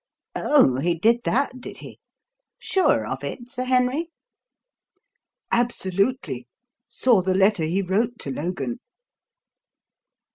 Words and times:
"Oh, 0.35 0.79
he 0.79 0.95
did 0.97 1.19
that, 1.25 1.61
did 1.61 1.77
he? 1.77 1.99
Sure 2.57 3.05
of 3.05 3.23
it, 3.23 3.51
Sir 3.51 3.65
Henry?" 3.65 4.09
"Absolutely. 5.51 6.47
Saw 6.87 7.21
the 7.21 7.35
letter 7.35 7.65
he 7.65 7.83
wrote 7.83 8.17
to 8.21 8.31
Logan." 8.31 8.79